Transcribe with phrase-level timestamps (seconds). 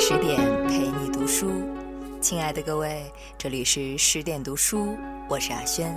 [0.00, 1.50] 十点陪你读书，
[2.20, 4.96] 亲爱的各位，这里是十点读书，
[5.28, 5.92] 我是阿轩，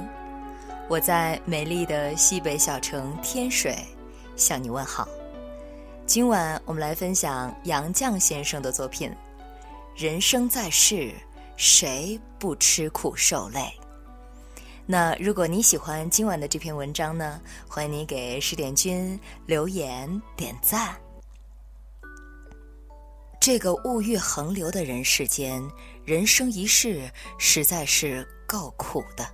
[0.90, 3.78] 我在美丽的西北小城天水
[4.36, 5.08] 向你问好。
[6.08, 9.08] 今晚我们来分享杨绛先生的作品
[9.96, 11.12] 《人生在世，
[11.56, 13.60] 谁不吃苦受累》。
[14.88, 20.96] 那如果你喜欢今晚的这篇文章呢，欢迎你给十点君留言点赞。
[23.42, 25.68] 这个物欲横流的人世间，
[26.06, 29.28] 人生一世实在是够苦的。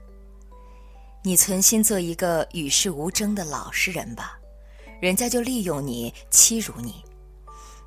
[1.21, 4.39] 你存心做一个与世无争的老实人吧，
[5.01, 6.93] 人家就利用你欺辱你；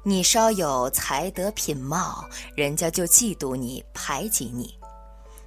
[0.02, 2.23] 你稍有才德品貌，
[2.55, 4.66] 人家就嫉妒你排挤你；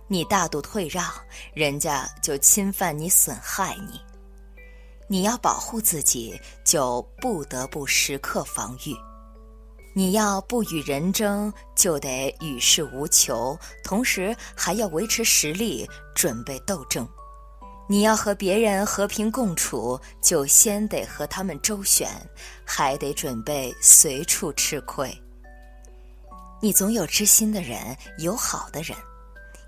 [0.07, 1.05] 你大度退让，
[1.53, 4.01] 人家就侵犯你损害你。
[5.07, 6.33] 你要保护自己，
[6.65, 8.95] 就不得不时刻防御。
[9.95, 17.07] 你要不与人争，就得与世无求，同时还要维持实力，准备斗争。
[17.87, 22.09] 你要和别人和平共处，就先得和他们周旋，
[22.65, 25.15] 还得准备随处吃亏。
[26.59, 28.97] 你总有知心的人，友好的人，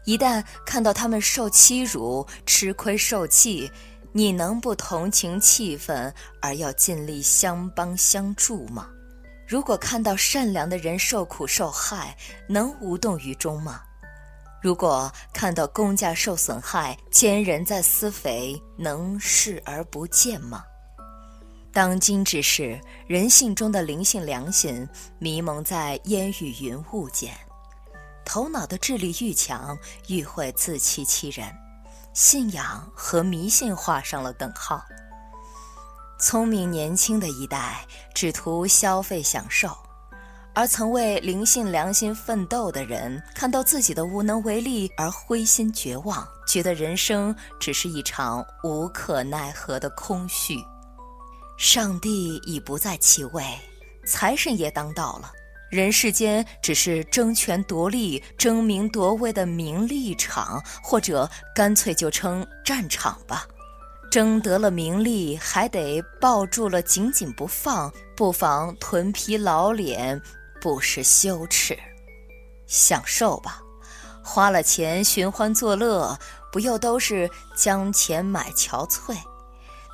[0.06, 3.70] 一旦看到他们受欺辱、吃亏受气，
[4.12, 8.90] 你能不同情气愤，而要尽力相帮相助吗？
[9.48, 12.18] 如果看到善良的人受苦受害，
[12.50, 13.82] 能无动于衷吗？
[14.60, 20.64] 如果看到公家受损害，奸人在私肥，能视而不见吗？
[21.72, 24.88] 当今之世，人性中的灵性良心
[25.20, 27.32] 迷蒙在烟雨云雾间，
[28.26, 31.48] 头脑的智力愈强，愈会自欺欺人，
[32.14, 34.84] 信仰和迷信画上了等号。
[36.18, 39.78] 聪明年轻的一代只图消费享受，
[40.54, 50.58] 而曾为灵性良心奋斗的人，看到自己的无能为力而灰心绝望，觉得人生只是一场无可奈何的空虚。
[51.58, 53.44] 上帝已不在其位，
[54.06, 55.32] 财神也当道了，
[55.70, 63.46] 人世间只是争权夺利、争名夺位的名利场，或者干脆就称战场吧。
[64.16, 70.22] 争得了名利，还得抱住了紧紧不放，不妨屯皮老脸，
[70.62, 71.78] 不失羞耻。
[72.66, 73.62] 享受吧，
[74.24, 76.18] 花了钱寻欢作乐，
[76.50, 79.18] 不又都是将钱买憔悴？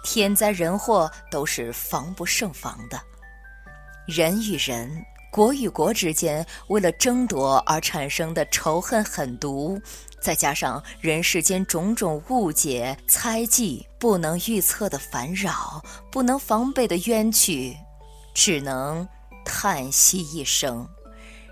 [0.04, 3.02] 天灾人祸都是防不胜防的。
[4.06, 5.04] 人与人。
[5.32, 9.82] 国与国之间为了争夺而产生的仇恨狠毒，
[10.22, 17.76] 再加上人世间种种误解、猜忌、不能预测的烦扰、不能防备的冤屈，
[18.34, 19.08] 只能
[19.44, 20.88] 叹息一声：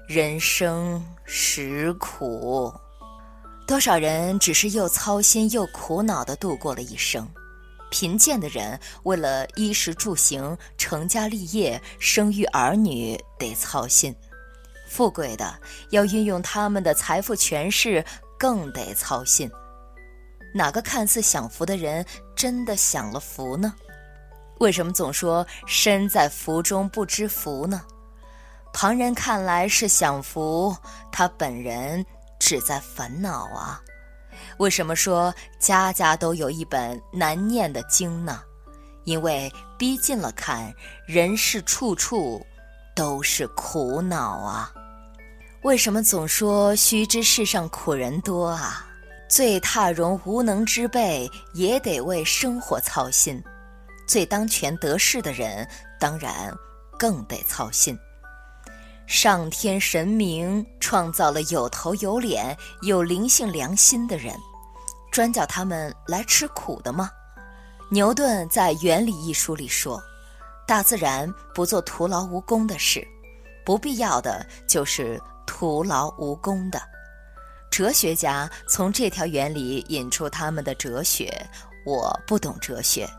[0.08, 2.72] 人生实苦。
[3.66, 7.28] 多少人只是又操心又苦恼地度过了一生。
[7.92, 14.14] 贫贱的人为了衣食住行、成家立业、生育儿女得操心；
[14.88, 15.60] 富贵的
[15.90, 18.06] 要运用他们的财富权势，
[18.40, 19.52] 更得操心。
[20.52, 22.04] 哪个看似享福的人
[22.36, 23.76] 真的享了福呢？
[24.60, 27.84] 为什么总说身在福中不知福呢？
[28.74, 30.76] 旁人看来是享福，
[31.12, 32.04] 他本人
[32.40, 33.82] 只在烦恼啊。
[34.58, 38.42] 为什么说家家都有一本难念的经呢？
[39.06, 40.74] 因为逼近了看，
[41.06, 42.46] 人世处处
[42.96, 44.72] 都是苦恼啊。
[45.64, 48.86] 为什么总说须知世上苦人多啊？
[49.28, 53.44] 最踏荣无能之辈也得为生活操心，
[54.08, 55.68] 最当权得势的人
[56.00, 56.56] 当然
[56.98, 57.98] 更得操心。
[59.06, 64.34] 上天神明创造了有头有脸、有灵性良心的人，
[65.12, 67.12] 专叫他们来吃苦的吗？
[67.92, 70.02] 牛顿在《原理》一书里说
[70.66, 73.06] ：“大自然不做徒劳无功的事，
[73.66, 76.80] 不必要的就是徒劳无功的。”
[77.72, 81.34] 哲学家从这条原理引出他们的哲学。
[81.86, 83.10] 我不懂哲学，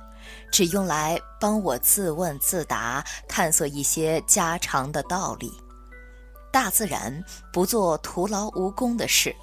[0.53, 5.51] 只用来帮我自问自答，探索一些家常的道理。
[6.53, 9.35] 大自然不做徒劳无功的事，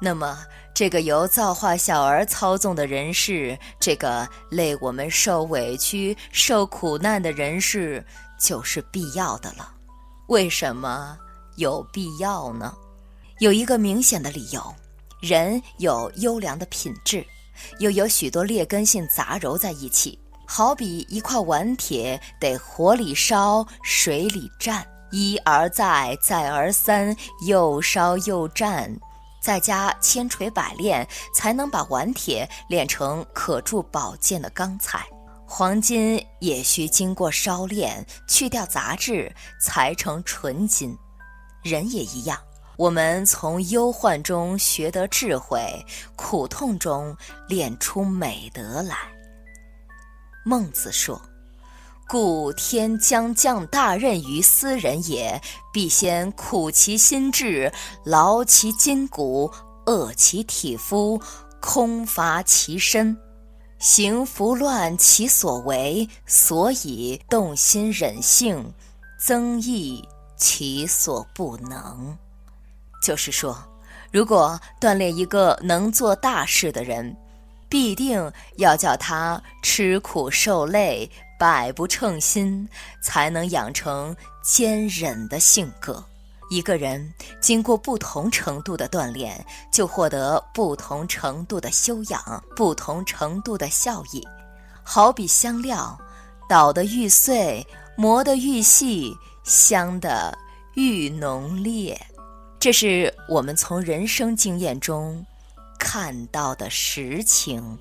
[0.00, 0.44] 那么
[0.74, 8.04] 这个由造化小儿操纵的人世，这个累我们受委屈、受苦难的人世，
[8.38, 9.72] 就是必要的了。
[10.28, 11.16] 为什么
[11.56, 12.72] 有必要呢？
[13.40, 14.74] 有一个明显的理由：
[15.20, 17.26] 人有优良的品质，
[17.78, 24.82] 又有许多劣根性杂糅在一起，好比一块顽铁，得火里烧，水里蘸。
[25.12, 27.16] 一而再，再而三，
[27.46, 28.98] 又烧又蘸，
[29.40, 35.06] 再加千锤百炼，才能把顽铁炼成可铸宝剑的钢材。
[35.46, 40.98] 黄金也需经过烧炼，去掉杂质，才成纯金。
[41.66, 42.38] 人也一样，
[42.76, 45.84] 我们从忧患中学得智慧，
[46.16, 47.14] 苦痛中
[47.48, 48.96] 练出美德来。
[50.44, 51.20] 孟子说。
[52.08, 55.42] 故天将降大任于斯人也，
[55.72, 57.72] 必先苦其心志，
[58.04, 59.52] 劳其筋骨，
[59.86, 61.20] 饿其体肤，
[61.60, 63.18] 空乏其身，
[63.80, 68.72] 行拂乱其所为，所以动心忍性，
[69.18, 70.00] 增益
[70.36, 72.16] 其所不能。
[73.02, 73.56] 就是说，
[74.12, 77.16] 如果锻炼一个能做大事的人，
[77.68, 81.10] 必定要叫他吃苦受累。
[81.38, 82.66] 百不称心，
[83.02, 86.02] 才能养成坚忍的性格。
[86.48, 87.12] 一个人
[87.42, 94.26] 经过不同程度的锻炼，就获得不同程度的修养，不同程度的效益。
[94.82, 95.98] 好比香料，
[96.48, 97.66] 捣得愈碎，
[97.98, 99.14] 磨得愈细，
[99.46, 100.36] 香的
[100.74, 101.98] 愈浓烈。
[102.58, 105.24] 这是我们从人生经验中
[105.78, 107.78] 看到的实情。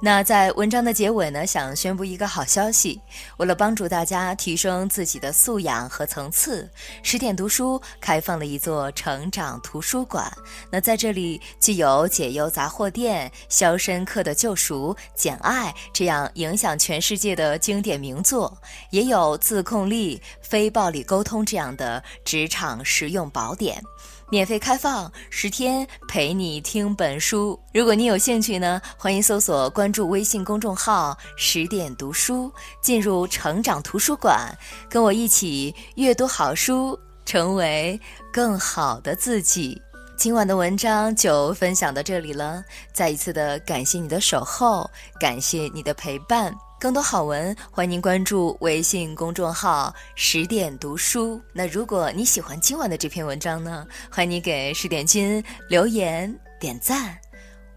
[0.00, 3.00] 那在文章的结尾呢，想宣布一个好消息。
[3.38, 6.68] 为了帮助大家提升自己的素养和层次，
[7.02, 10.30] 十点读书开放了一座成长图书馆。
[10.70, 18.54] 那在这里，既有解忧杂货店、肖申克的救赎、简爱这样影响全世界的经典名作，
[18.90, 23.82] 也有自控力、非暴力沟通这样的职场实用宝典。
[24.30, 27.58] 免费开放十天，陪你听本书。
[27.72, 34.50] 如果你有兴趣呢，欢迎搜索关注微信公众号“十点读书”，进入成长图书馆，
[34.88, 38.00] 跟我一起阅读好书，成为
[38.32, 39.80] 更好的自己。
[40.16, 44.88] 今晚的文章就分享到这里了，再一次的感谢你的守候，
[45.20, 46.54] 感谢你的陪伴。
[46.84, 51.40] 更多好文，欢迎关注微信公众号“十点读书”。
[51.50, 57.18] 那如果你喜欢今晚的这篇文章呢，欢迎你给十点君留言点赞。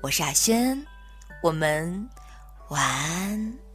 [0.02, 0.86] 我是阿轩，
[1.42, 2.06] 我们
[2.68, 3.67] 晚安。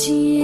[0.00, 0.39] 街。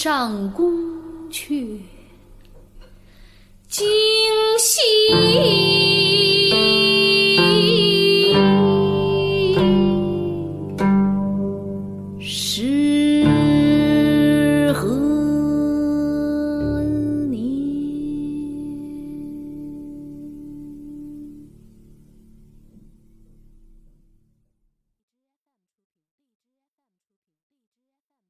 [0.00, 0.77] 上宫